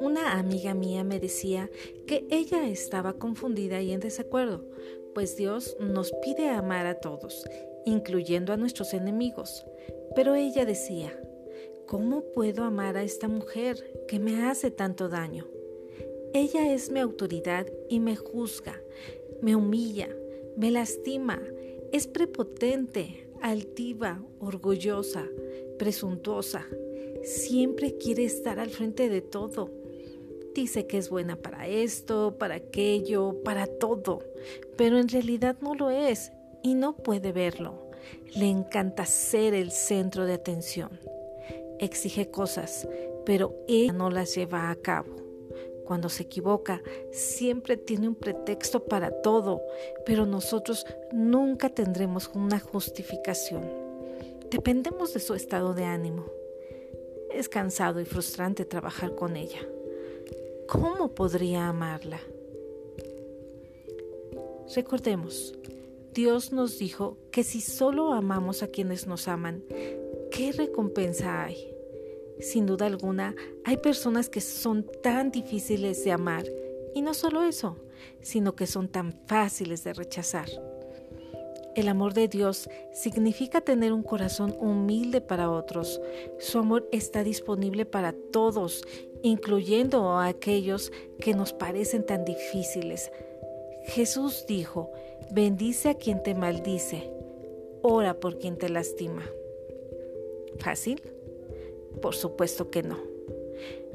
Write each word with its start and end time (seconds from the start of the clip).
Una 0.00 0.38
amiga 0.38 0.74
mía 0.74 1.04
me 1.04 1.20
decía 1.20 1.70
que 2.06 2.26
ella 2.30 2.68
estaba 2.68 3.14
confundida 3.14 3.80
y 3.80 3.92
en 3.92 4.00
desacuerdo, 4.00 4.64
pues 5.14 5.36
Dios 5.36 5.76
nos 5.80 6.12
pide 6.22 6.48
amar 6.48 6.86
a 6.86 7.00
todos, 7.00 7.44
incluyendo 7.84 8.52
a 8.52 8.56
nuestros 8.56 8.94
enemigos. 8.94 9.66
Pero 10.14 10.34
ella 10.34 10.64
decía, 10.64 11.18
¿cómo 11.86 12.22
puedo 12.34 12.64
amar 12.64 12.96
a 12.96 13.02
esta 13.02 13.28
mujer 13.28 14.04
que 14.08 14.18
me 14.18 14.44
hace 14.44 14.70
tanto 14.70 15.08
daño? 15.08 15.46
Ella 16.34 16.72
es 16.72 16.90
mi 16.90 17.00
autoridad 17.00 17.66
y 17.88 18.00
me 18.00 18.16
juzga, 18.16 18.80
me 19.40 19.56
humilla, 19.56 20.08
me 20.56 20.70
lastima, 20.70 21.40
es 21.92 22.06
prepotente, 22.06 23.27
altiva, 23.50 24.22
orgullosa, 24.40 25.24
presuntuosa. 25.78 26.66
Siempre 27.22 27.96
quiere 27.96 28.24
estar 28.24 28.58
al 28.58 28.70
frente 28.70 29.08
de 29.08 29.20
todo. 29.20 29.70
Dice 30.54 30.86
que 30.86 30.98
es 30.98 31.10
buena 31.10 31.36
para 31.36 31.68
esto, 31.68 32.36
para 32.38 32.56
aquello, 32.56 33.42
para 33.44 33.66
todo, 33.66 34.20
pero 34.76 34.98
en 34.98 35.08
realidad 35.08 35.56
no 35.60 35.74
lo 35.74 35.90
es 35.90 36.32
y 36.62 36.74
no 36.74 36.96
puede 36.96 37.32
verlo. 37.32 37.90
Le 38.34 38.48
encanta 38.48 39.06
ser 39.06 39.54
el 39.54 39.70
centro 39.70 40.26
de 40.26 40.34
atención. 40.34 40.90
Exige 41.78 42.30
cosas, 42.30 42.88
pero 43.24 43.54
ella 43.68 43.92
no 43.92 44.10
las 44.10 44.34
lleva 44.34 44.70
a 44.70 44.74
cabo. 44.74 45.27
Cuando 45.88 46.10
se 46.10 46.24
equivoca, 46.24 46.82
siempre 47.12 47.78
tiene 47.78 48.08
un 48.08 48.14
pretexto 48.14 48.84
para 48.84 49.10
todo, 49.22 49.62
pero 50.04 50.26
nosotros 50.26 50.84
nunca 51.12 51.70
tendremos 51.70 52.30
una 52.34 52.60
justificación. 52.60 53.62
Dependemos 54.50 55.14
de 55.14 55.20
su 55.20 55.32
estado 55.32 55.72
de 55.72 55.84
ánimo. 55.84 56.26
Es 57.32 57.48
cansado 57.48 58.02
y 58.02 58.04
frustrante 58.04 58.66
trabajar 58.66 59.14
con 59.14 59.34
ella. 59.34 59.60
¿Cómo 60.68 61.14
podría 61.14 61.70
amarla? 61.70 62.20
Recordemos, 64.76 65.54
Dios 66.12 66.52
nos 66.52 66.78
dijo 66.78 67.16
que 67.30 67.44
si 67.44 67.62
solo 67.62 68.12
amamos 68.12 68.62
a 68.62 68.68
quienes 68.68 69.06
nos 69.06 69.26
aman, 69.26 69.64
¿qué 70.30 70.52
recompensa 70.52 71.44
hay? 71.44 71.77
Sin 72.40 72.66
duda 72.66 72.86
alguna, 72.86 73.34
hay 73.64 73.78
personas 73.78 74.28
que 74.28 74.40
son 74.40 74.86
tan 75.02 75.30
difíciles 75.30 76.04
de 76.04 76.12
amar 76.12 76.44
y 76.94 77.02
no 77.02 77.14
solo 77.14 77.42
eso, 77.42 77.76
sino 78.20 78.54
que 78.54 78.66
son 78.66 78.88
tan 78.88 79.12
fáciles 79.26 79.84
de 79.84 79.92
rechazar. 79.92 80.48
El 81.74 81.88
amor 81.88 82.12
de 82.12 82.26
Dios 82.26 82.68
significa 82.92 83.60
tener 83.60 83.92
un 83.92 84.02
corazón 84.02 84.56
humilde 84.58 85.20
para 85.20 85.50
otros. 85.50 86.00
Su 86.40 86.58
amor 86.58 86.88
está 86.90 87.22
disponible 87.22 87.86
para 87.86 88.12
todos, 88.12 88.82
incluyendo 89.22 90.10
a 90.10 90.26
aquellos 90.26 90.92
que 91.20 91.34
nos 91.34 91.52
parecen 91.52 92.04
tan 92.04 92.24
difíciles. 92.24 93.12
Jesús 93.84 94.44
dijo, 94.48 94.90
bendice 95.30 95.90
a 95.90 95.94
quien 95.94 96.22
te 96.22 96.34
maldice, 96.34 97.12
ora 97.82 98.18
por 98.18 98.38
quien 98.38 98.58
te 98.58 98.68
lastima. 98.68 99.22
¿Fácil? 100.58 101.00
Por 102.00 102.14
supuesto 102.14 102.70
que 102.70 102.82
no. 102.82 102.98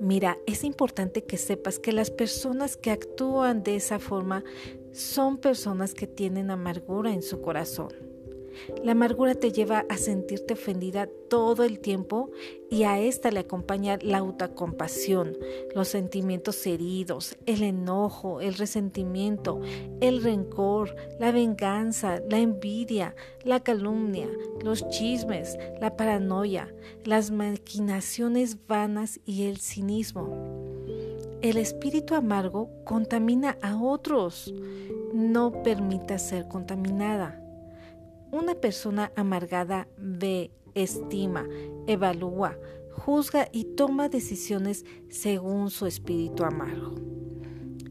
Mira, 0.00 0.38
es 0.46 0.62
importante 0.62 1.24
que 1.24 1.36
sepas 1.36 1.78
que 1.78 1.92
las 1.92 2.10
personas 2.10 2.76
que 2.76 2.92
actúan 2.92 3.64
de 3.64 3.76
esa 3.76 3.98
forma 3.98 4.44
son 4.92 5.38
personas 5.38 5.92
que 5.92 6.06
tienen 6.06 6.50
amargura 6.50 7.12
en 7.12 7.22
su 7.22 7.40
corazón. 7.40 8.07
La 8.82 8.92
amargura 8.92 9.34
te 9.34 9.52
lleva 9.52 9.84
a 9.88 9.96
sentirte 9.96 10.54
ofendida 10.54 11.08
todo 11.28 11.64
el 11.64 11.78
tiempo 11.80 12.30
y 12.70 12.84
a 12.84 12.98
esta 12.98 13.30
le 13.30 13.40
acompaña 13.40 13.98
la 14.02 14.18
autocompasión, 14.18 15.36
los 15.74 15.88
sentimientos 15.88 16.66
heridos, 16.66 17.36
el 17.46 17.62
enojo, 17.62 18.40
el 18.40 18.54
resentimiento, 18.54 19.60
el 20.00 20.22
rencor, 20.22 20.94
la 21.18 21.32
venganza, 21.32 22.20
la 22.28 22.38
envidia, 22.38 23.14
la 23.44 23.60
calumnia, 23.60 24.28
los 24.62 24.88
chismes, 24.88 25.56
la 25.80 25.96
paranoia, 25.96 26.74
las 27.04 27.30
maquinaciones 27.30 28.66
vanas 28.66 29.20
y 29.24 29.44
el 29.44 29.58
cinismo. 29.58 30.68
El 31.40 31.56
espíritu 31.56 32.16
amargo 32.16 32.68
contamina 32.84 33.58
a 33.62 33.80
otros. 33.80 34.52
No 35.12 35.62
permita 35.62 36.18
ser 36.18 36.48
contaminada. 36.48 37.40
Una 38.30 38.54
persona 38.54 39.10
amargada 39.16 39.88
ve, 39.96 40.50
estima, 40.74 41.46
evalúa, 41.86 42.58
juzga 42.92 43.48
y 43.52 43.64
toma 43.64 44.08
decisiones 44.08 44.84
según 45.08 45.70
su 45.70 45.86
espíritu 45.86 46.44
amargo. 46.44 46.94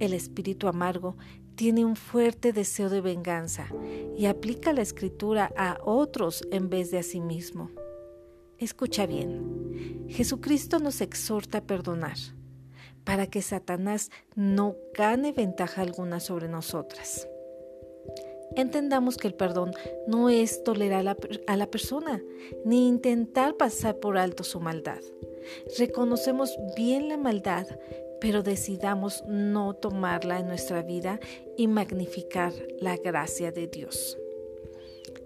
El 0.00 0.12
espíritu 0.12 0.66
amargo 0.66 1.16
tiene 1.54 1.84
un 1.84 1.94
fuerte 1.94 2.52
deseo 2.52 2.90
de 2.90 3.00
venganza 3.00 3.68
y 4.16 4.26
aplica 4.26 4.72
la 4.72 4.82
escritura 4.82 5.52
a 5.56 5.78
otros 5.84 6.42
en 6.50 6.68
vez 6.68 6.90
de 6.90 6.98
a 6.98 7.02
sí 7.04 7.20
mismo. 7.20 7.70
Escucha 8.58 9.06
bien, 9.06 10.06
Jesucristo 10.08 10.80
nos 10.80 11.00
exhorta 11.00 11.58
a 11.58 11.64
perdonar 11.64 12.16
para 13.04 13.26
que 13.28 13.42
Satanás 13.42 14.10
no 14.34 14.74
gane 14.94 15.32
ventaja 15.32 15.82
alguna 15.82 16.18
sobre 16.18 16.48
nosotras. 16.48 17.28
Entendamos 18.56 19.16
que 19.16 19.28
el 19.28 19.34
perdón 19.34 19.72
no 20.06 20.30
es 20.30 20.62
tolerar 20.62 21.16
a 21.46 21.56
la, 21.56 21.70
persona, 21.70 22.22
ni 22.64 22.86
intentar 22.86 23.56
pasar 23.56 23.98
por 23.98 24.16
alto 24.16 24.44
su 24.44 24.60
maldad. 24.60 25.00
Reconocemos 25.78 26.56
bien 26.76 27.08
la 27.08 27.16
maldad, 27.16 27.66
pero 28.20 28.42
decidamos 28.42 29.24
no 29.26 29.74
tomarla 29.74 30.38
en 30.38 30.46
nuestra 30.46 30.82
vida 30.82 31.20
y 31.56 31.66
magnificar 31.66 32.52
la 32.80 32.96
gracia 32.96 33.50
de 33.50 33.66
Dios. 33.66 34.18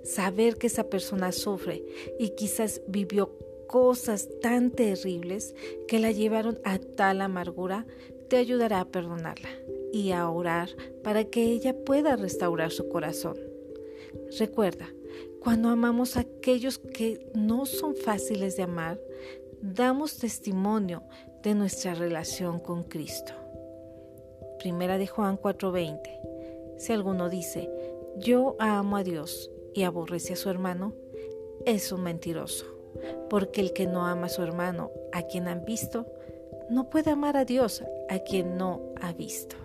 Saber 0.03 0.57
que 0.57 0.69
esa 0.69 0.85
persona 0.85 1.33
sufre 1.33 1.85
y 2.19 2.31
quizás 2.31 2.81
vivió 2.87 3.37
cosas 3.67 4.29
tan 4.41 4.71
terribles 4.71 5.55
que 5.87 5.99
la 5.99 6.11
llevaron 6.13 6.59
a 6.65 6.79
tal 6.79 7.21
amargura 7.21 7.87
te 8.29 8.39
ayudará 8.39 8.81
a 8.81 8.89
perdonarla 8.89 9.49
y 9.93 10.13
a 10.13 10.29
orar 10.29 10.69
para 11.03 11.25
que 11.25 11.45
ella 11.45 11.75
pueda 11.85 12.17
restaurar 12.17 12.71
su 12.71 12.89
corazón. 12.89 13.37
Recuerda, 14.39 14.89
cuando 15.41 15.69
amamos 15.69 16.17
a 16.17 16.21
aquellos 16.21 16.79
que 16.79 17.31
no 17.35 17.67
son 17.67 17.95
fáciles 17.95 18.57
de 18.57 18.65
amar, 18.65 19.01
damos 19.61 20.19
testimonio 20.19 21.03
de 21.43 21.55
nuestra 21.55 21.95
relación 21.95 22.59
con 22.59 22.85
Cristo. 22.85 23.33
Primera 24.59 24.99
de 24.99 25.07
Juan 25.07 25.39
4:20. 25.39 26.01
Si 26.79 26.93
alguno 26.93 27.29
dice, 27.29 27.71
yo 28.19 28.57
amo 28.59 28.97
a 28.97 29.05
Dios 29.05 29.51
y 29.75 29.85
aborrece 29.85 30.33
a 30.33 30.37
su 30.37 30.51
hermano, 30.51 30.93
es 31.65 31.93
un 31.93 32.03
mentiroso, 32.03 32.67
porque 33.31 33.61
el 33.61 33.73
que 33.73 33.87
no 33.87 34.07
ama 34.07 34.27
a 34.27 34.31
su 34.31 34.43
hermano, 34.43 34.91
a 35.13 35.23
quien 35.23 35.49
han 35.49 35.65
visto, 35.65 36.07
no 36.71 36.91
puede 36.91 37.11
amar 37.11 37.37
a 37.37 37.45
Dios, 37.45 37.83
a 38.09 38.19
quien 38.19 38.57
no 38.57 38.81
ha 39.01 39.13
visto. 39.13 39.57